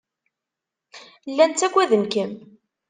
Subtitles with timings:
[1.31, 2.31] Llan ttaggaden-kem.